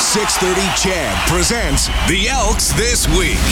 [0.00, 3.42] 630 CHED presents the Elks This Week.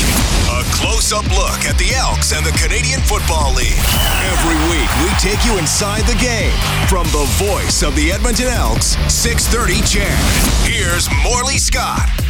[0.48, 3.82] A close up look at the Elks and the Canadian Football League.
[4.30, 6.54] Every week, we take you inside the game.
[6.88, 10.70] From the voice of the Edmonton Elks, 630 CHED.
[10.70, 12.25] Here's Morley Scott.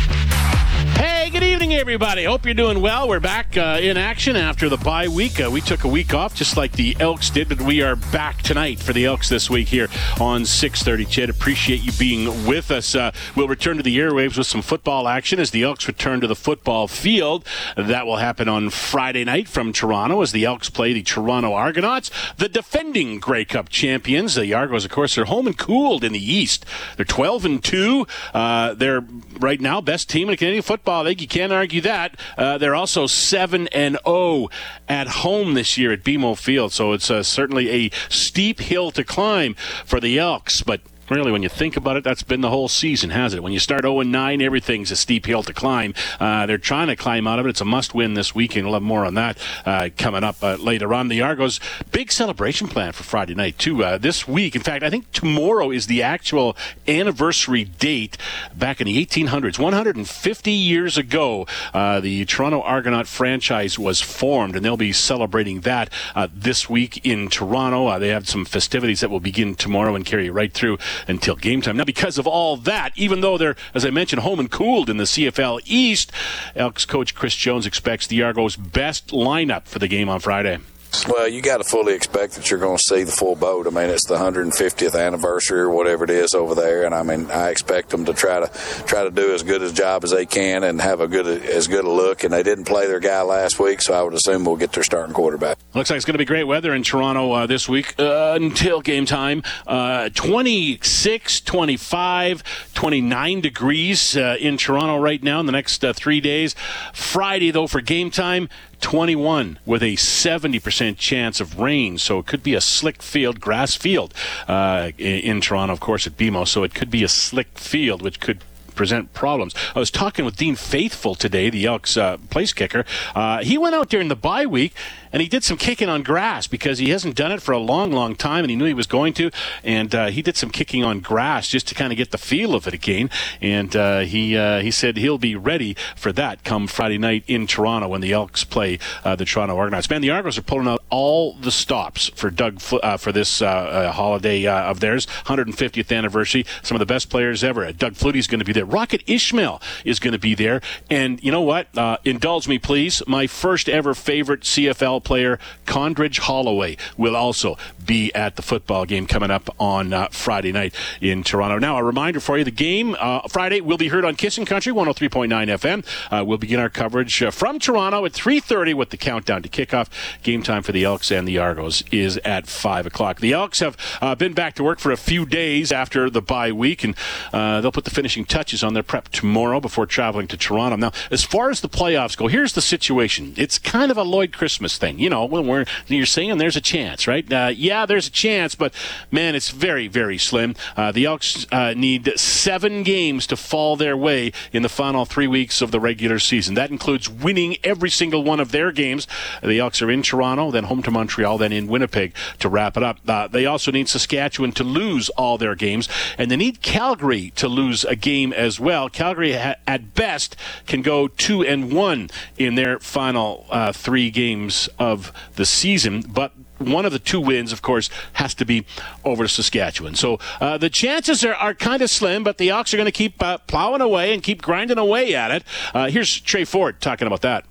[1.26, 2.22] Hey, good evening, everybody.
[2.22, 3.08] Hope you're doing well.
[3.08, 5.40] We're back uh, in action after the bye week.
[5.40, 8.42] Uh, we took a week off, just like the Elks did, but we are back
[8.42, 9.88] tonight for the Elks this week here
[10.20, 11.04] on 6:30.
[11.04, 12.94] CHED, appreciate you being with us.
[12.94, 16.28] Uh, we'll return to the airwaves with some football action as the Elks return to
[16.28, 17.44] the football field.
[17.76, 22.08] That will happen on Friday night from Toronto as the Elks play the Toronto Argonauts,
[22.36, 24.36] the defending Grey Cup champions.
[24.36, 26.64] The Argos, of course, are home and cooled in the East.
[26.94, 28.06] They're 12 and two.
[28.32, 29.04] Uh, they're
[29.40, 31.22] right now best team in Canadian football football league.
[31.22, 32.18] You can't argue that.
[32.36, 34.50] Uh, they're also seven and zero oh
[34.88, 39.04] at home this year at BMO Field, so it's uh, certainly a steep hill to
[39.04, 40.62] climb for the Elks.
[40.62, 43.40] But Really, when you think about it, that's been the whole season, has it?
[43.40, 45.94] When you start 0 9, everything's a steep hill to climb.
[46.18, 47.50] Uh, they're trying to climb out of it.
[47.50, 48.66] It's a must win this weekend.
[48.66, 51.06] We'll have more on that uh, coming up uh, later on.
[51.06, 51.60] The Argos,
[51.92, 53.84] big celebration plan for Friday night, too.
[53.84, 56.56] Uh, this week, in fact, I think tomorrow is the actual
[56.88, 58.18] anniversary date
[58.56, 59.60] back in the 1800s.
[59.60, 65.88] 150 years ago, uh, the Toronto Argonaut franchise was formed, and they'll be celebrating that
[66.16, 67.96] uh, this week in Toronto.
[68.00, 71.76] they have some festivities that will begin tomorrow and carry right through until game time.
[71.76, 74.96] Now, because of all that, even though they're, as I mentioned, home and cooled in
[74.96, 76.12] the CFL East,
[76.54, 80.58] Elks coach Chris Jones expects the Argos' best lineup for the game on Friday.
[81.04, 83.66] Well, you got to fully expect that you're going to see the full boat.
[83.66, 87.30] I mean, it's the 150th anniversary or whatever it is over there, and I mean,
[87.30, 88.48] I expect them to try to
[88.86, 91.68] try to do as good a job as they can and have a good as
[91.68, 92.24] good a look.
[92.24, 94.84] And they didn't play their guy last week, so I would assume we'll get their
[94.84, 95.58] starting quarterback.
[95.74, 98.80] Looks like it's going to be great weather in Toronto uh, this week uh, until
[98.80, 99.42] game time.
[99.66, 106.20] Uh, 26, 25, 29 degrees uh, in Toronto right now in the next uh, three
[106.20, 106.54] days.
[106.94, 108.48] Friday, though, for game time,
[108.80, 111.98] 21 with a 70% chance of rain.
[111.98, 114.14] So it could be a slick field, grass field
[114.48, 116.46] uh, in, Toronto, of course, at BMO.
[116.46, 118.42] So it could be a slick field, which could
[118.76, 119.54] present problems.
[119.74, 122.84] I was talking with Dean Faithfull today, the Elks uh, place kicker.
[123.14, 124.74] Uh, he went out during the bye week
[125.16, 127.90] and he did some kicking on grass because he hasn't done it for a long,
[127.90, 129.30] long time, and he knew he was going to.
[129.64, 132.54] And uh, he did some kicking on grass just to kind of get the feel
[132.54, 133.08] of it again.
[133.40, 137.46] And uh, he uh, he said he'll be ready for that come Friday night in
[137.46, 139.88] Toronto when the Elks play uh, the Toronto Argonauts.
[139.88, 143.90] Man, the Argos are pulling out all the stops for Doug uh, for this uh,
[143.92, 146.44] holiday of theirs, 150th anniversary.
[146.62, 147.72] Some of the best players ever.
[147.72, 148.66] Doug Flutie's going to be there.
[148.66, 150.60] Rocket Ismail is going to be there.
[150.90, 151.68] And you know what?
[152.04, 153.02] indulge me, please.
[153.06, 157.56] My first ever favorite CFL player Condredge Holloway will also
[157.86, 161.58] be at the football game coming up on uh, Friday night in Toronto.
[161.58, 164.72] Now, a reminder for you: the game uh, Friday will be heard on Kissing Country
[164.72, 165.86] 103.9 FM.
[166.10, 169.88] Uh, we'll begin our coverage uh, from Toronto at 3:30 with the countdown to kickoff.
[170.22, 173.20] Game time for the Elks and the Argos is at five o'clock.
[173.20, 176.52] The Elks have uh, been back to work for a few days after the bye
[176.52, 176.94] week, and
[177.32, 180.76] uh, they'll put the finishing touches on their prep tomorrow before traveling to Toronto.
[180.76, 184.32] Now, as far as the playoffs go, here's the situation: it's kind of a Lloyd
[184.32, 187.30] Christmas thing you know, when we're you're saying there's a chance, right?
[187.32, 188.72] Uh, yeah, there's a chance, but
[189.10, 190.54] man, it's very, very slim.
[190.78, 195.26] Uh, the Elks uh, need seven games to fall their way in the final three
[195.26, 196.54] weeks of the regular season.
[196.54, 199.06] That includes winning every single one of their games.
[199.42, 202.82] The Elks are in Toronto, then home to Montreal, then in Winnipeg to wrap it
[202.82, 202.98] up.
[203.06, 205.86] Uh, they also need Saskatchewan to lose all their games,
[206.16, 208.88] and they need Calgary to lose a game as well.
[208.88, 210.34] Calgary, ha- at best,
[210.66, 216.32] can go two and one in their final uh, three games of the season, but
[216.58, 218.66] one of the two wins, of course, has to be
[219.04, 219.94] over to Saskatchewan.
[219.94, 222.92] So uh, the chances are, are kind of slim, but the Ox are going to
[222.92, 225.44] keep uh, plowing away and keep grinding away at it.
[225.74, 227.44] Uh, here's Tre Ford talking about that.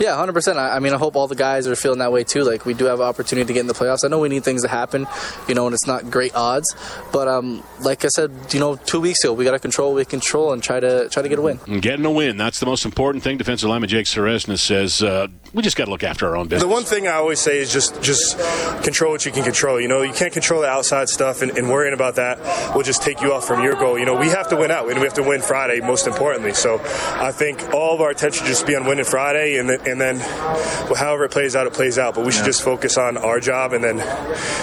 [0.00, 0.56] Yeah, 100%.
[0.56, 2.42] I, I, mean, I hope all the guys are feeling that way too.
[2.42, 4.02] Like, we do have an opportunity to get in the playoffs.
[4.02, 5.06] I know we need things to happen,
[5.46, 6.74] you know, and it's not great odds.
[7.12, 9.96] But, um, like I said, you know, two weeks ago, we got to control what
[9.96, 11.60] we control and try to try to get a win.
[11.80, 12.38] Getting a win.
[12.38, 13.36] That's the most important thing.
[13.36, 16.62] Defensive lineman Jake Ceresna says, uh, we just got to look after our own business.
[16.62, 18.38] The one thing I always say is just just
[18.82, 19.80] control what you can control.
[19.80, 22.38] You know, you can't control the outside stuff, and, and worrying about that
[22.74, 23.98] will just take you off from your goal.
[23.98, 26.54] You know, we have to win out, and we have to win Friday, most importantly.
[26.54, 29.89] So I think all of our attention just be on winning Friday, and then it,
[29.90, 32.14] and then well, however it plays out, it plays out.
[32.14, 33.98] But we should just focus on our job, and then,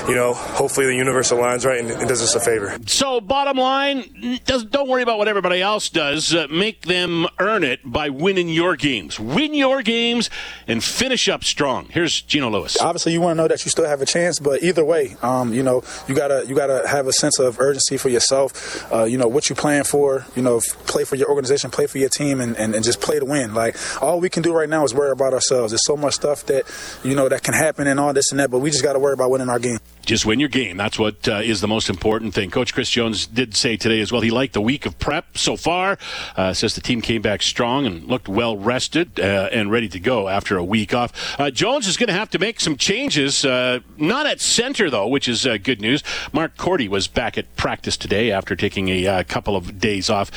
[0.07, 2.77] you know, hopefully the universe aligns right and, and does us a favor.
[2.85, 6.33] So, bottom line, does, don't worry about what everybody else does.
[6.33, 9.19] Uh, make them earn it by winning your games.
[9.19, 10.29] Win your games
[10.67, 11.87] and finish up strong.
[11.89, 12.79] Here's Geno Lewis.
[12.79, 15.53] Obviously, you want to know that you still have a chance, but either way, um,
[15.53, 18.91] you know, you gotta you gotta have a sense of urgency for yourself.
[18.91, 20.25] Uh, you know what you plan for.
[20.35, 23.19] You know, play for your organization, play for your team, and, and, and just play
[23.19, 23.53] to win.
[23.53, 25.71] Like all we can do right now is worry about ourselves.
[25.71, 26.63] There's so much stuff that
[27.03, 28.99] you know that can happen and all this and that, but we just got to
[28.99, 30.77] worry about winning our game just win your game.
[30.77, 32.49] That's what uh, is the most important thing.
[32.49, 34.21] Coach Chris Jones did say today as well.
[34.21, 35.97] He liked the week of prep so far.
[36.37, 39.99] Uh, says the team came back strong and looked well rested uh, and ready to
[39.99, 41.37] go after a week off.
[41.37, 43.43] Uh, Jones is going to have to make some changes.
[43.43, 46.03] Uh, not at center though, which is uh, good news.
[46.31, 50.31] Mark Korte was back at practice today after taking a couple of days off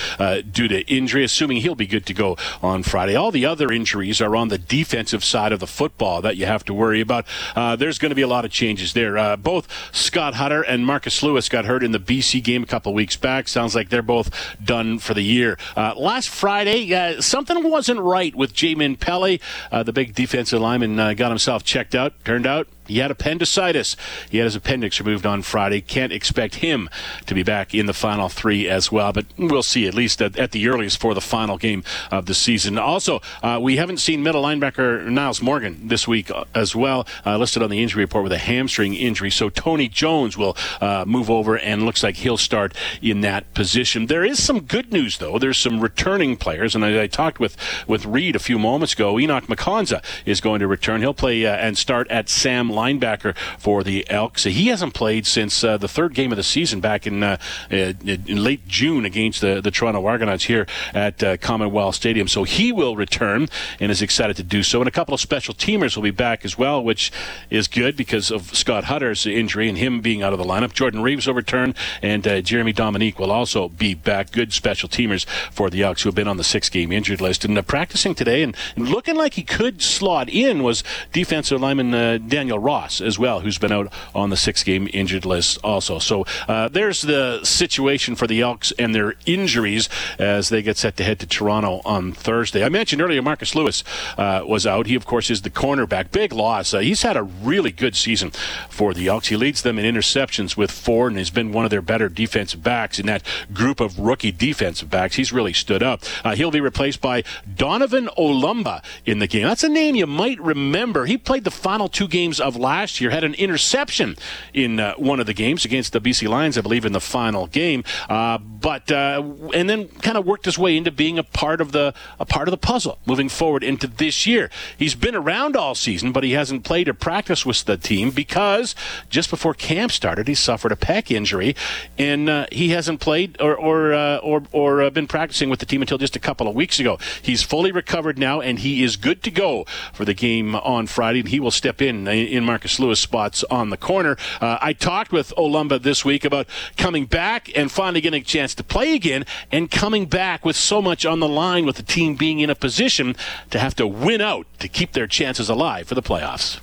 [0.50, 1.23] due to injury.
[1.23, 3.14] Assuming he'll be good to go on Friday.
[3.14, 6.64] All the other injuries are on the defensive side of the football that you have
[6.64, 7.25] to worry about.
[7.55, 9.37] there's going to be a lot of changes there.
[9.37, 12.94] both both Scott Hutter and Marcus Lewis got hurt in the BC game a couple
[12.94, 13.46] weeks back.
[13.48, 15.58] Sounds like they're both done for the year.
[15.76, 19.40] Uh, last Friday, uh, something wasn't right with Jamin Pelly.
[19.70, 22.14] Uh, the big defensive lineman uh, got himself checked out.
[22.24, 23.96] Turned out he had appendicitis.
[24.31, 25.81] He had his appendix removed on Friday.
[25.81, 26.88] Can't expect him
[27.26, 30.37] to be back in the final three as well, but we'll see at least at,
[30.37, 32.78] at the earliest for the final game of the season.
[32.78, 37.37] Also, uh, we haven't seen middle linebacker Nyles Morgan this week uh, as well, uh,
[37.38, 39.31] listed on the injury report with a hamstring injury.
[39.31, 44.06] So Tony Jones will uh, move over and looks like he'll start in that position.
[44.06, 45.38] There is some good news though.
[45.38, 47.56] There's some returning players, and I, I talked with
[47.87, 49.14] with Reed a few moments ago.
[49.14, 51.00] Enock Makonzo is going to return.
[51.00, 54.44] He'll play uh, and start at Sam linebacker for the Elks.
[54.44, 57.36] He hasn't played since uh, the third game of the season back in, uh,
[57.70, 62.28] in late June against the, the Toronto Argonauts here at uh, Commonwealth Stadium.
[62.28, 63.48] So he will return
[63.78, 64.80] and is excited to do so.
[64.80, 67.12] And a couple of special teamers will be back as well, which
[67.50, 70.72] is good because of Scott Hutter's injury and him being out of the lineup.
[70.72, 74.32] Jordan Reeves will return, and uh, Jeremy Dominique will also be back.
[74.32, 77.56] Good special teamers for the Elks who have been on the six-game injured list and
[77.56, 80.82] uh, practicing today and, and, looking like he could slot in was
[81.12, 85.25] defensive lineman uh, Daniel Ross as well, who's been out on the six game injured
[85.25, 85.99] list also.
[85.99, 89.88] So uh, there's the situation for the Elks and their injuries
[90.19, 92.64] as they get set to head to Toronto on Thursday.
[92.64, 93.82] I mentioned earlier Marcus Lewis
[94.17, 94.87] uh, was out.
[94.87, 96.11] He, of course, is the cornerback.
[96.12, 96.72] Big loss.
[96.72, 98.31] Uh, he's had a really good season
[98.69, 99.28] for the Elks.
[99.28, 102.62] He leads them in interceptions with four and has been one of their better defensive
[102.62, 105.16] backs in that group of rookie defensive backs.
[105.16, 106.02] He's really stood up.
[106.25, 107.25] Uh, he'll be replaced by
[107.56, 109.44] Donovan Olumba in the game.
[109.44, 111.06] That's a name you might remember.
[111.06, 114.16] He played the final two games of last year, had an interception
[114.54, 117.46] in uh, one of the games against the BC Lions, I believe, in the final
[117.46, 117.82] game.
[118.08, 119.22] Uh, but uh,
[119.54, 122.46] and then kind of worked his way into being a part of the a part
[122.46, 124.50] of the puzzle moving forward into this year.
[124.76, 128.74] He's been around all season, but he hasn't played or practiced with the team because
[129.08, 131.56] just before camp started, he suffered a pec injury,
[131.98, 135.80] and uh, he hasn't played or or uh, or, or been practicing with the team
[135.80, 136.98] until just a couple of weeks ago.
[137.22, 141.20] He's fully recovered now, and he is good to go for the game on Friday.
[141.20, 144.16] And he will step in in Marcus Lewis spots on the corner.
[144.40, 146.46] Uh, I talked with Olumba this week about
[146.76, 150.81] coming back and finally getting a chance to play again and coming back with so
[150.82, 153.16] much on the line with the team being in a position
[153.50, 156.60] to have to win out to keep their chances alive for the playoffs.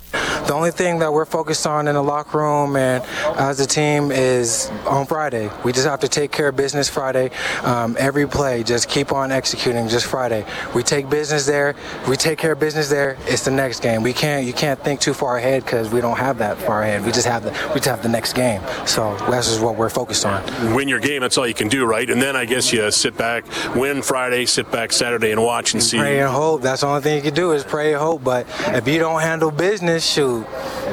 [0.47, 3.03] The only thing that we're focused on in the locker room and
[3.37, 5.49] as a team is on Friday.
[5.65, 7.31] We just have to take care of business Friday.
[7.63, 9.87] Um, every play, just keep on executing.
[9.89, 11.75] Just Friday, we take business there.
[12.07, 13.17] We take care of business there.
[13.25, 14.03] It's the next game.
[14.03, 14.45] We can't.
[14.45, 17.05] You can't think too far ahead because we don't have that far ahead.
[17.05, 18.61] We just have the we just have the next game.
[18.85, 20.41] So that's just what we're focused on.
[20.73, 21.21] Win your game.
[21.21, 22.09] That's all you can do, right?
[22.09, 25.81] And then I guess you sit back, win Friday, sit back Saturday, and watch and,
[25.81, 25.97] and see.
[25.97, 26.61] Pray and hope.
[26.61, 28.23] That's the only thing you can do is pray and hope.
[28.23, 30.45] But if you don't handle business, shoot,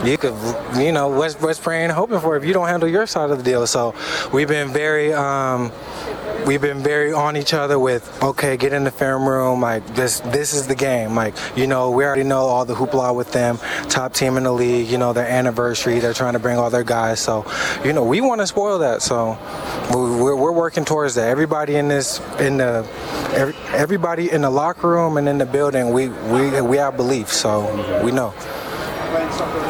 [0.05, 0.35] you could,
[0.77, 3.39] you know, what's what's praying and hoping for if you don't handle your side of
[3.39, 3.67] the deal.
[3.67, 3.95] So
[4.33, 5.13] we've been very.
[5.13, 5.71] Um,
[6.47, 10.21] we've been very on each other with okay get in the film room like this
[10.21, 11.15] this is the game.
[11.15, 13.59] Like you know we already know all the hoopla with them
[13.89, 16.85] top team in the league you know their anniversary they're trying to bring all their
[16.85, 17.21] guys.
[17.21, 17.47] So
[17.85, 19.03] you know we want to spoil that.
[19.03, 19.39] So
[19.93, 21.29] we're, we're working towards that.
[21.29, 22.87] Everybody in this in the
[23.35, 27.29] every, everybody in the locker room and in the building we we we have belief.
[27.33, 28.35] So we know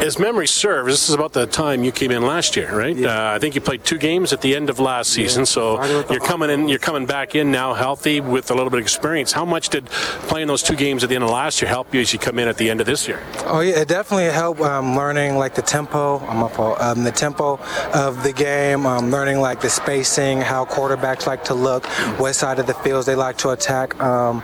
[0.05, 2.95] as memory serves, this is about the time you came in last year, right?
[2.95, 3.31] Yeah.
[3.31, 5.45] Uh, I think you played two games at the end of last season, yeah.
[5.45, 6.67] so you're coming in.
[6.69, 9.31] You're coming back in now, healthy with a little bit of experience.
[9.31, 9.85] How much did
[10.27, 12.39] playing those two games at the end of last year help you as you come
[12.39, 13.21] in at the end of this year?
[13.45, 16.19] Oh yeah, it definitely helped um, learning like the tempo.
[16.19, 17.59] I'm up, um, the tempo
[17.93, 21.85] of the game, um, learning like the spacing, how quarterbacks like to look,
[22.19, 23.99] what side of the fields they like to attack.
[24.01, 24.43] Um,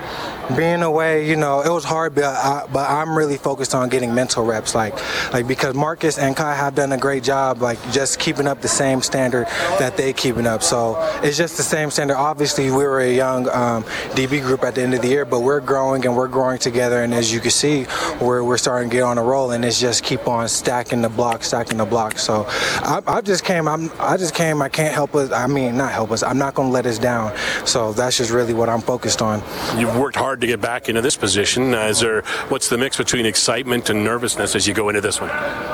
[0.56, 4.13] being away, you know, it was hard, but, I, but I'm really focused on getting
[4.13, 4.98] mental reps, like
[5.34, 8.68] like because Marcus and Kai have done a great job, like just keeping up the
[8.68, 9.48] same standard
[9.80, 10.63] that they keeping up.
[10.63, 12.18] So it's just the same standard.
[12.18, 13.84] Obviously, we were a young um,
[14.15, 17.03] DB group at the end of the year, but we're growing and we're growing together.
[17.03, 17.86] And as you can see,
[18.22, 21.10] we're we're starting to get on a roll, and it's just keep on stacking the
[21.10, 22.18] block, stacking the block.
[22.18, 24.62] So I, I just came, I'm, I just came.
[24.62, 25.32] I can't help us.
[25.32, 26.24] I mean, not help us.
[26.24, 27.36] I'm not going to let us down.
[27.65, 29.41] So that's just really what I'm focused on.
[29.77, 31.74] You've worked hard to get back into this position.
[31.74, 35.20] Uh, is there what's the mix between excitement and nervousness as you go into this
[35.20, 35.29] one?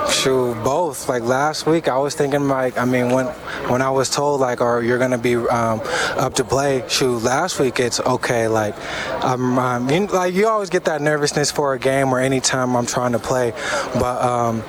[0.10, 1.10] Shoot, both.
[1.10, 3.26] Like last week, I was thinking like, I mean, when
[3.70, 5.82] when I was told like, "Or you're gonna be um,
[6.18, 8.48] up to play," shoot, last week it's okay.
[8.48, 8.76] Like,
[9.24, 12.86] I'm, um, you, like you always get that nervousness for a game or anytime I'm
[12.86, 13.52] trying to play,
[13.96, 14.64] but um,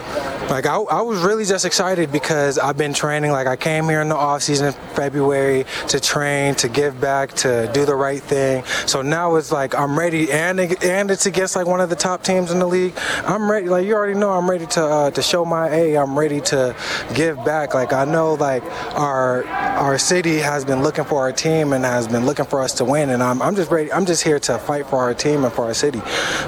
[0.50, 3.30] like I, I was really just excited because I've been training.
[3.30, 7.70] Like I came here in the off season, February, to train, to give back, to
[7.72, 8.64] do the right thing.
[8.86, 12.22] So now it's like I'm ready, and and it's against like one of the top
[12.22, 12.94] teams in the league.
[13.24, 13.68] I'm ready.
[13.68, 15.98] Like you already know, Ready to uh, to show my A.
[15.98, 16.74] I'm ready to
[17.14, 17.74] give back.
[17.74, 18.62] Like I know, like
[18.94, 22.72] our our city has been looking for our team and has been looking for us
[22.74, 23.92] to win, and I'm I'm just ready.
[23.92, 26.00] I'm just here to fight for our team and for our city.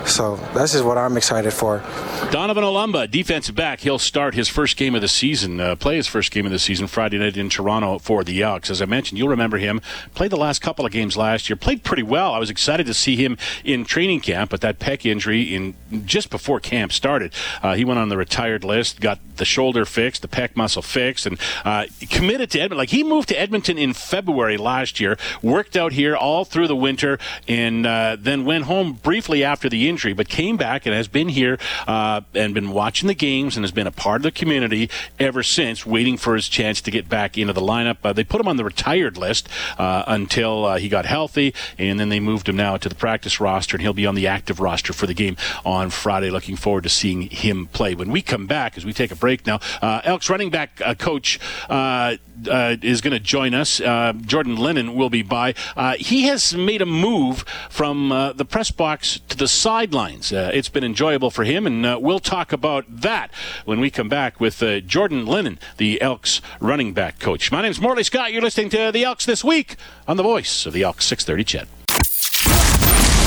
[0.07, 1.83] So that's just what I'm excited for.
[2.31, 3.81] Donovan Olumba, defensive back.
[3.81, 6.59] He'll start his first game of the season, uh, play his first game of the
[6.59, 8.71] season Friday night in Toronto for the Elks.
[8.71, 9.83] As I mentioned, you'll remember him.
[10.15, 11.57] Played the last couple of games last year.
[11.57, 12.33] Played pretty well.
[12.33, 15.75] I was excited to see him in training camp, but that pec injury in
[16.07, 19.01] just before camp started, uh, he went on the retired list.
[19.01, 22.79] Got the shoulder fixed, the pec muscle fixed, and uh, committed to Edmonton.
[22.79, 26.77] Like he moved to Edmonton in February last year, worked out here all through the
[26.77, 27.19] winter,
[27.49, 31.29] and uh, then went home briefly after the injury, but came back and has been
[31.29, 34.89] here uh, and been watching the games and has been a part of the community
[35.19, 37.97] ever since, waiting for his chance to get back into the lineup.
[38.05, 41.99] Uh, they put him on the retired list uh, until uh, he got healthy, and
[41.99, 44.61] then they moved him now to the practice roster, and he'll be on the active
[44.61, 46.31] roster for the game on Friday.
[46.31, 47.80] Looking forward to seeing him play.
[47.81, 49.59] When we come back, as we take a break now.
[49.81, 52.17] Uh, Elks running back uh, coach uh,
[52.49, 53.81] uh is going to join us.
[53.81, 55.55] Uh, Jordan Lennon will be by.
[55.77, 60.31] Uh, he has made a move from the press box to the sidelines.
[60.31, 63.31] it's been enjoyable for him, and we'll talk about that
[63.65, 67.51] when we come back with Jordan Lennon, the Elks running back coach.
[67.51, 68.33] My name is Morley Scott.
[68.33, 71.80] You're listening to the Elks this week on the voice of the Elks 630 CHED.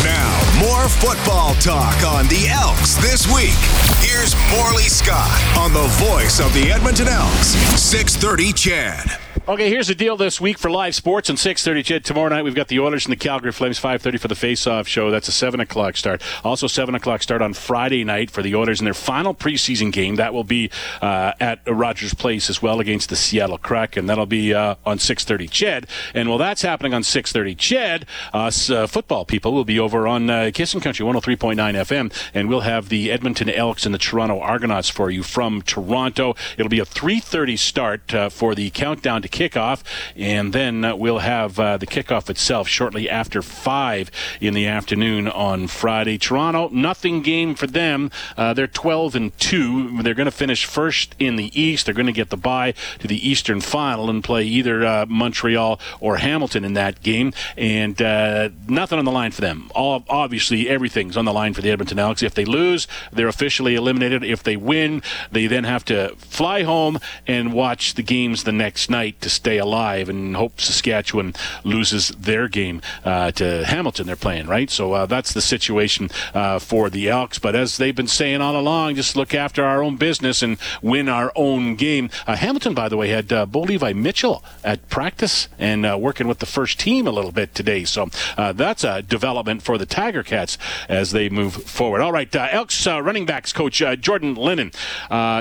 [0.03, 3.55] Now, more football talk on the Elks this week.
[4.03, 9.22] Here's Morley Scott on the voice of the Edmonton Elks, 630 CHED.
[9.45, 11.83] Okay, here's the deal this week for live sports and 6:30.
[11.83, 14.87] CHED tomorrow night we've got the Oilers and the Calgary Flames 5:30 for the face-off
[14.87, 15.11] show.
[15.11, 16.21] That's a seven o'clock start.
[16.45, 20.15] Also seven o'clock start on Friday night for the Oilers in their final preseason game.
[20.15, 20.69] That will be
[21.01, 24.03] uh, at Rogers Place as well against the Seattle Kraken.
[24.03, 25.87] And that'll be uh, on 6:30 CHED.
[26.13, 30.29] And while that's happening on 6:30 CHED, us uh, football people will be over on
[30.29, 34.87] uh, Kissin' Country 103.9 FM, and we'll have the Edmonton Elks and the Toronto Argonauts
[34.87, 36.33] for you from Toronto.
[36.57, 39.83] It'll be a 3:30 start uh, for the countdown to kickoff,
[40.15, 45.27] and then uh, we'll have uh, the kickoff itself shortly after 5 in the afternoon
[45.27, 46.17] on Friday.
[46.17, 48.11] Toronto, nothing game for them.
[48.37, 50.03] Uh, they're 12 and 2.
[50.03, 51.85] They're going to finish first in the East.
[51.85, 55.79] They're going to get the bye to the Eastern Final and play either uh, Montreal
[55.99, 59.71] or Hamilton in that game, and uh, nothing on the line for them.
[59.73, 62.21] All, obviously, everything's on the line for the Edmonton Elks.
[62.21, 64.23] If they lose, they're officially eliminated.
[64.23, 68.89] If they win, they then have to fly home and watch the games the next
[68.89, 74.05] night to stay alive and hope Saskatchewan loses their game uh, to Hamilton.
[74.05, 77.39] They're playing right, so uh, that's the situation uh, for the Elks.
[77.39, 81.09] But as they've been saying all along, just look after our own business and win
[81.09, 82.09] our own game.
[82.27, 86.27] Uh, Hamilton, by the way, had uh, Bo Levi Mitchell at practice and uh, working
[86.27, 87.85] with the first team a little bit today.
[87.85, 90.57] So that's a development for the Tiger Cats
[90.89, 92.01] as they move forward.
[92.01, 94.71] All right, Elks running backs coach Jordan Lennon.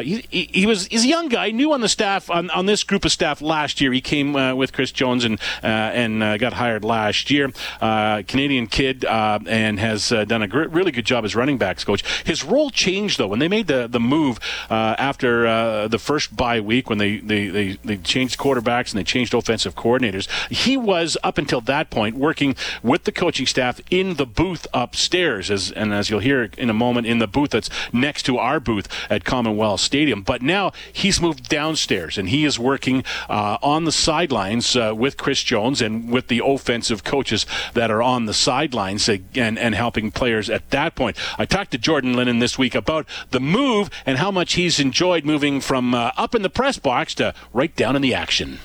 [0.03, 2.85] He, he, he, was he's a young guy, new on the staff on, on this
[2.85, 3.93] group of staff last last year.
[3.93, 7.51] He came uh, with Chris Jones and uh, and uh, got hired last year.
[7.81, 12.05] Uh, Canadian kid and has done a gr- really good job as running backs coach.
[12.25, 14.39] His role changed though when they made the the move
[14.69, 19.33] after the first bye week when they, they they they changed quarterbacks and they changed
[19.33, 20.29] offensive coordinators.
[20.51, 25.51] He was up until that point working with the coaching staff in the booth upstairs,
[25.51, 28.61] as and as you'll hear in a moment, in the booth that's next to our
[28.61, 30.21] booth at Commonwealth Stadium.
[30.23, 35.17] But now he's moved downstairs and he is working uh, on the sidelines uh, with
[35.17, 40.11] Chris Jones and with the offensive coaches that are on the sidelines and, and helping
[40.11, 41.17] players at that point.
[41.39, 45.25] I talked to Jordan Lennon this week about the move and how much he's enjoyed
[45.25, 48.59] moving from uh, up in the press box to right down in the action.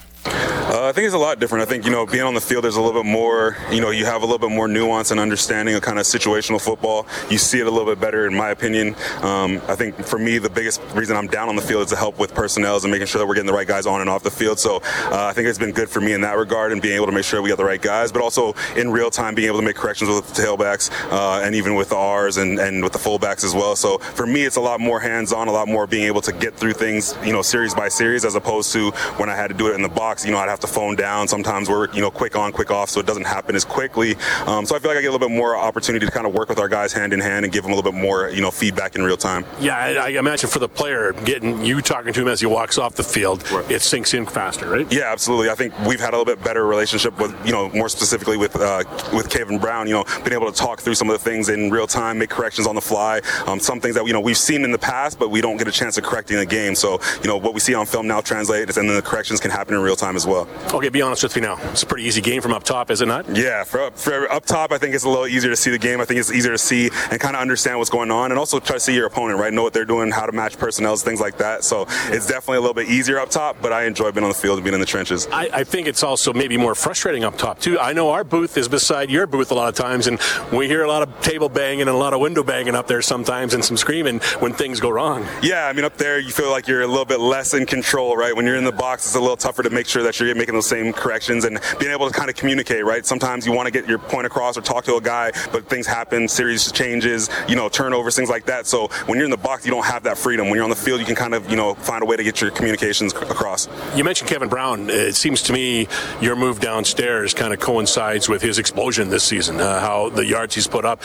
[0.78, 1.64] Uh, I think it's a lot different.
[1.64, 3.58] I think you know being on the field there's a little bit more.
[3.72, 6.62] You know you have a little bit more nuance and understanding of kind of situational
[6.62, 7.08] football.
[7.32, 8.96] You see it a little bit better, in my opinion.
[9.24, 11.96] Um, I think for me the biggest reason I'm down on the field is to
[11.96, 14.22] help with personnel and making sure that we're getting the right guys on and off
[14.22, 14.60] the field.
[14.60, 17.08] So uh, I think it's been good for me in that regard and being able
[17.08, 19.58] to make sure we got the right guys, but also in real time being able
[19.58, 22.94] to make corrections with the tailbacks uh, and even with the R's and, and with
[22.94, 23.76] the fullbacks as well.
[23.76, 26.54] So for me it's a lot more hands-on, a lot more being able to get
[26.54, 29.72] through things, you know, series by series as opposed to when I had to do
[29.72, 30.24] it in the box.
[30.24, 31.28] You know, I'd have have to phone down.
[31.28, 34.16] Sometimes we're you know quick on, quick off, so it doesn't happen as quickly.
[34.46, 36.34] Um, so I feel like I get a little bit more opportunity to kind of
[36.34, 38.42] work with our guys hand in hand and give them a little bit more you
[38.42, 39.46] know feedback in real time.
[39.60, 42.78] Yeah, I, I imagine for the player getting you talking to him as he walks
[42.78, 43.70] off the field, right.
[43.72, 44.92] it sinks in faster, right?
[44.92, 45.50] Yeah, absolutely.
[45.50, 48.56] I think we've had a little bit better relationship with you know more specifically with
[48.56, 48.84] uh,
[49.14, 49.88] with Kevin Brown.
[49.88, 52.30] You know, being able to talk through some of the things in real time, make
[52.30, 53.22] corrections on the fly.
[53.46, 55.68] Um, some things that you know we've seen in the past, but we don't get
[55.68, 56.76] a chance of correcting the game.
[56.76, 59.52] So you know what we see on film now translates, and then the corrections can
[59.52, 60.48] happen in real time as well.
[60.74, 61.58] Okay, be honest with me now.
[61.72, 63.26] It's a pretty easy game from up top, is it not?
[63.36, 66.02] Yeah, for, for up top, I think it's a little easier to see the game.
[66.02, 68.60] I think it's easier to see and kind of understand what's going on, and also
[68.60, 69.54] try to see your opponent, right?
[69.54, 71.64] Know what they're doing, how to match personnel, things like that.
[71.64, 74.38] So it's definitely a little bit easier up top, but I enjoy being on the
[74.38, 75.28] field and being in the trenches.
[75.32, 77.80] I, I think it's also maybe more frustrating up top too.
[77.80, 80.20] I know our booth is beside your booth a lot of times, and
[80.52, 83.02] we hear a lot of table banging and a lot of window banging up there
[83.02, 85.26] sometimes, and some screaming when things go wrong.
[85.42, 88.16] Yeah, I mean up there you feel like you're a little bit less in control,
[88.18, 88.36] right?
[88.36, 90.54] When you're in the box, it's a little tougher to make sure that you're making
[90.54, 93.06] those same corrections and being able to kind of communicate, right?
[93.06, 95.88] Sometimes you want to get your point across or talk to a guy, but things
[95.88, 98.68] happen, series changes, you know, turnovers, things like that.
[98.68, 100.48] So when you're in the box, you don't have that freedom.
[100.48, 102.24] When you're on the field, you can kind of, you know, find a way to
[102.24, 103.68] get your communications across.
[103.96, 104.90] You mentioned Kevin Brown.
[104.90, 105.88] It seems to me
[106.22, 110.56] your move downstairs kind of coincides with his explosion this season, uh, how the yards
[110.56, 111.02] he's put up.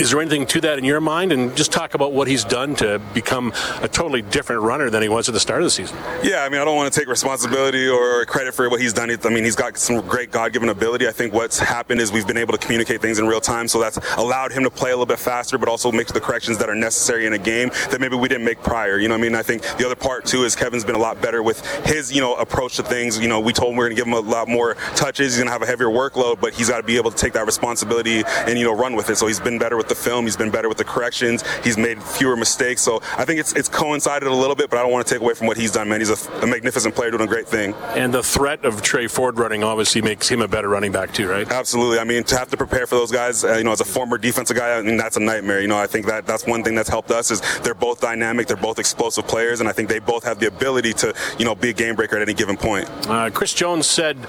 [0.00, 1.32] Is there anything to that in your mind?
[1.32, 3.52] And just talk about what he's done to become
[3.82, 5.96] a totally different runner than he was at the start of the season.
[6.22, 9.10] Yeah, I mean, I don't want to take responsibility or credit for what he's done.
[9.10, 9.24] It.
[9.24, 11.08] I mean, he's got some great God-given ability.
[11.08, 13.80] I think what's happened is we've been able to communicate things in real time, so
[13.80, 16.68] that's allowed him to play a little bit faster, but also make the corrections that
[16.68, 18.98] are necessary in a game that maybe we didn't make prior.
[18.98, 21.20] You know, I mean, I think the other part too is Kevin's been a lot
[21.20, 23.18] better with his, you know, approach to things.
[23.18, 25.32] You know, we told him we are going to give him a lot more touches.
[25.32, 27.32] He's going to have a heavier workload, but he's got to be able to take
[27.34, 29.16] that responsibility and you know run with it.
[29.16, 30.24] So he's been better with the film.
[30.24, 31.44] He's been better with the corrections.
[31.64, 32.82] He's made fewer mistakes.
[32.82, 35.22] So I think it's it's coincided a little bit, but I don't want to take
[35.22, 35.88] away from what he's done.
[35.88, 37.74] Man, he's a, a magnificent player doing a great thing.
[37.94, 41.28] And the threat of Tre Ford running obviously makes him a better running back too,
[41.28, 41.50] right?
[41.50, 41.98] Absolutely.
[41.98, 44.18] I mean, to have to prepare for those guys, uh, you know, as a former
[44.18, 45.60] defensive guy, I mean, that's a nightmare.
[45.60, 48.46] You know, I think that that's one thing that's helped us is they're both dynamic,
[48.46, 51.54] they're both explosive players, and I think they both have the ability to, you know,
[51.54, 52.88] be a game breaker at any given point.
[53.08, 54.20] Uh, Chris Jones said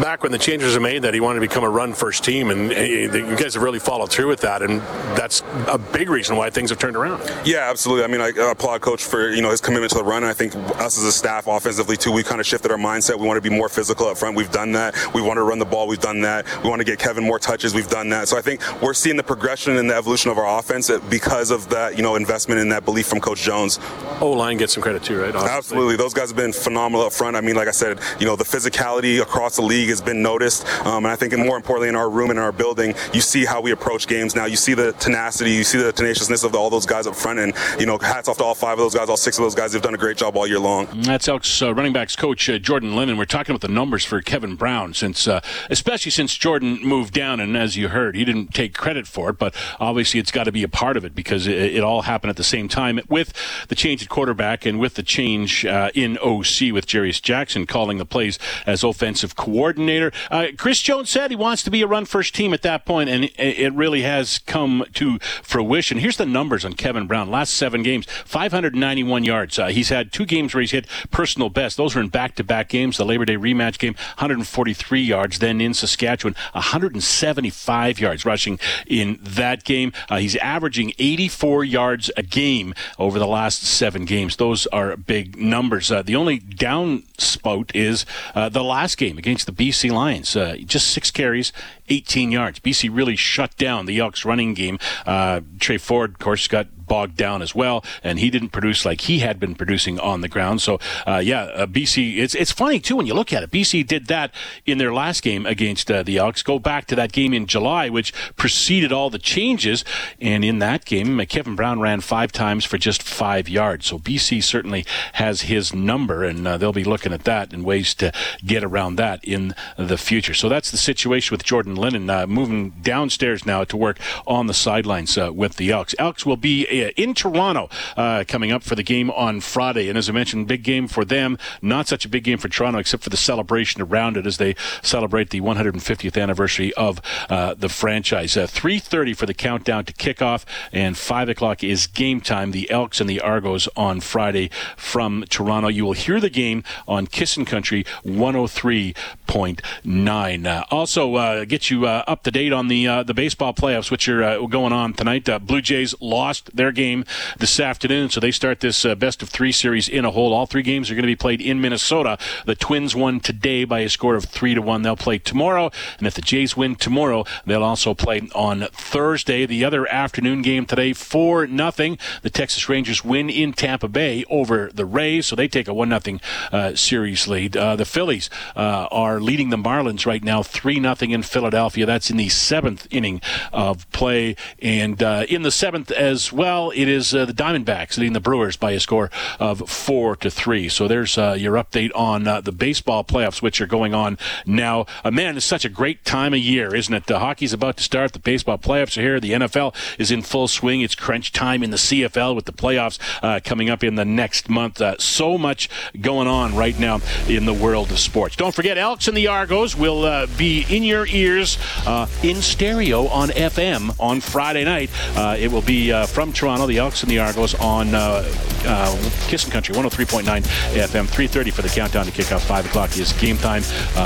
[0.00, 2.50] back when the changes were made that he wanted to become a run first team,
[2.50, 4.80] and uh, you guys have really followed through with that, and
[5.16, 7.22] that's a big reason why things have turned around.
[7.44, 8.04] Yeah, absolutely.
[8.04, 10.22] I mean, I applaud Coach for you know his commitment to the run.
[10.22, 13.18] And I think us as a staff, offensively too, we kind of shifted our mindset.
[13.18, 14.34] We want to be more physical up front.
[14.34, 14.96] We've done that.
[15.14, 15.86] We want to run the ball.
[15.86, 16.44] We've done that.
[16.64, 17.74] We want to get Kevin more touches.
[17.74, 18.26] We've done that.
[18.26, 21.68] So I think we're seeing the progression and the evolution of our offense because of
[21.68, 23.78] that, you know, investment in that belief from Coach Jones.
[24.20, 25.28] O line gets some credit too, right?
[25.28, 25.56] Obviously.
[25.56, 25.96] Absolutely.
[25.96, 27.36] Those guys have been phenomenal up front.
[27.36, 30.66] I mean, like I said, you know, the physicality across the league has been noticed.
[30.84, 33.20] Um, and I think, and more importantly, in our room and in our building, you
[33.20, 34.46] see how we approach games now.
[34.46, 37.38] You see the tenacity, you see the tenaciousness of all those guys up front.
[37.38, 39.54] And, you know, hats off to all five of those guys, all six of those
[39.54, 39.70] guys.
[39.72, 40.88] They've done a great job all year long.
[41.02, 43.18] That's Elks uh, running backs coach uh, Jordan Lennon.
[43.18, 47.40] We're talking about the numbers for Kevin Brown since, uh, especially since Jordan moved down.
[47.40, 50.52] And as you heard, he didn't take credit for it, but obviously it's got to
[50.52, 53.32] be a part of it because it, it, all happened at the same time with
[53.68, 57.98] the change at quarterback and with the change uh, in OC with Jarious Jackson calling
[57.98, 60.12] the plays as offensive coordinator.
[60.30, 63.08] Uh, Chris Jones said he wants to be a run first team at that point,
[63.08, 65.98] and it really has come to fruition.
[65.98, 67.30] Here's the numbers on Kevin Brown.
[67.30, 69.58] Last seven games, 591 yards.
[69.58, 71.76] Uh, he's had two games where he's hit personal best.
[71.76, 75.38] Those were in back to back games, the Labor Day rematch rematch game, 143 yards.
[75.38, 79.92] Then in Saskatchewan, 175 yards rushing in that game.
[80.08, 84.36] Uh, he's averaging 84 yards a game over the last seven games.
[84.36, 85.90] Those are big numbers.
[85.90, 90.34] Uh, the only down spout is uh, the last game against the BC Lions.
[90.36, 91.52] Uh, just six carries,
[91.88, 92.60] 18 yards.
[92.60, 94.78] BC really shut down the Elks running game.
[95.06, 99.02] Uh, Tre Ford, of course, got bogged down as well, and he didn't produce like
[99.02, 100.60] he had been producing on the ground.
[100.60, 102.18] So, uh, yeah, uh, BC.
[102.18, 103.50] It's it's funny too when you look at it.
[103.50, 104.34] BC did that
[104.66, 106.42] in their last game against uh, the Elks.
[106.42, 109.84] Go back to that game in July, which preceded all the changes,
[110.20, 113.86] and in that game, Kevin Brown ran five times for just five yards.
[113.86, 117.94] So BC certainly has his number, and uh, they'll be looking at that and ways
[117.94, 118.12] to
[118.44, 120.34] get around that in the future.
[120.34, 124.54] So that's the situation with Jordan Lennon uh, moving downstairs now to work on the
[124.54, 125.94] sidelines uh, with the Elks.
[125.98, 129.88] Elks will be uh, in Toronto uh, coming up for the game on Friday.
[129.88, 131.38] And as I mentioned, big game for them.
[131.62, 134.54] Not such a big game for Toronto, except for the celebration around it as they
[134.82, 138.34] celebrate the 150th anniversary of uh, the franchise.
[138.34, 142.50] 3:30 for the countdown to kickoff, and 5 o'clock is game time.
[142.52, 145.68] The Elks and the Argos on Friday from Toronto.
[145.68, 150.46] You will hear the game on Kissin' Country 103.9.
[150.46, 154.08] Uh, also, uh, get you uh, up to date on the the baseball playoffs, which
[154.08, 155.28] are going on tonight.
[155.46, 157.04] Blue Jays lost their game
[157.38, 160.32] this afternoon, so they start this best of three series in a hole.
[160.32, 162.18] All three games are going to be played in Minnesota.
[162.46, 164.82] The Twins won today by a score of three to one.
[164.82, 169.46] They'll play tomorrow, and if the Jays win tomorrow, they'll also play on Thursday.
[169.46, 171.98] The other afternoon game today, four nothing.
[172.22, 175.88] The Texas Rangers win in Tampa Bay over the Rays, so they take a one
[175.88, 176.20] nothing
[176.52, 177.56] uh, series lead.
[177.56, 181.86] Uh, the Phillies uh, are leading the Marlins right now, three nothing in Philadelphia.
[181.86, 183.20] That's in the seventh inning
[183.52, 188.12] of play, and uh, in the seventh as well, it is uh, the Diamondbacks leading
[188.12, 190.68] the Brewers by a score of four to three.
[190.68, 194.86] So there's uh, your update on the baseball playoffs, which are going on now.
[195.04, 197.06] man, it's such a great time of year, isn't it?
[197.06, 198.12] The hockey's about to start.
[198.12, 199.20] The baseball playoffs are here.
[199.20, 200.80] The NFL is in full swing.
[200.80, 202.98] It's crunch time in the CFL with the playoffs
[203.44, 204.82] coming up in the next month.
[205.00, 205.68] so much
[206.00, 208.36] going on right now in the world of sports.
[208.36, 213.06] Don't forget, Elks and the Argos will uh, be in your ears uh, in stereo
[213.08, 214.90] on FM on Friday night.
[215.16, 218.24] Uh, it will be uh, from Toronto, the Elks and the Argos on uh,
[218.64, 222.44] uh, Kissin' Country 103.9 FM, 3:30 for the countdown to kick off.
[222.44, 223.62] Five o'clock is game time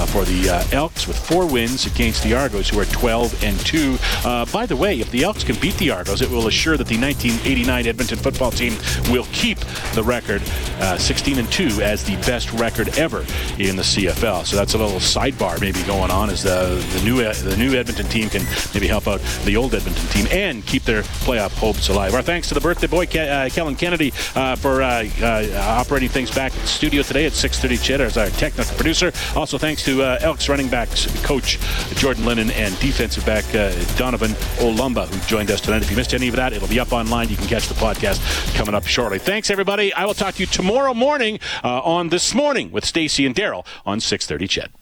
[0.07, 3.97] for the Elks with four wins against the Argos, who are 12 and two.
[4.53, 6.99] by the way, if the Elks can beat the Argos, it will assure that the
[6.99, 8.75] 1989 Edmonton football team
[9.11, 9.59] will keep
[9.95, 10.43] the record
[10.99, 13.21] 16 and two as the best record ever
[13.59, 14.45] in the CFL.
[14.47, 18.07] So that's a little sidebar maybe going on as the the new the new Edmonton
[18.07, 18.43] team can
[18.75, 22.15] maybe help out the old Edmonton team and keep their playoff hopes alive.
[22.15, 26.09] Our thanks to the birthday boy Ke- uh, Kellen Kennedy uh, for uh, uh operating
[26.09, 27.77] things back at the studio today at 6:30.
[27.77, 29.13] Ched as our technical producer.
[29.37, 31.59] Also thanks to uh, Elks running backs coach
[31.97, 33.45] Jordan Lennon and defensive back
[33.99, 34.31] Donovan
[34.65, 35.83] Olumba who joined us tonight.
[35.83, 37.29] If you missed any of that, it'll be up online.
[37.29, 38.19] You can catch the podcast
[38.55, 39.19] coming up shortly.
[39.19, 39.93] Thanks everybody.
[39.93, 43.99] I will talk to you tomorrow morning on this morning with Stacy and Daryl on
[43.99, 44.49] 6:30.
[44.49, 44.82] Ched.